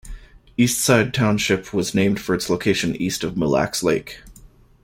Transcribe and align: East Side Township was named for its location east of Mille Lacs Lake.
East 0.57 0.81
Side 0.83 1.13
Township 1.13 1.75
was 1.75 1.93
named 1.93 2.19
for 2.19 2.33
its 2.33 2.49
location 2.49 2.95
east 2.95 3.23
of 3.23 3.37
Mille 3.37 3.51
Lacs 3.51 3.83
Lake. 3.83 4.21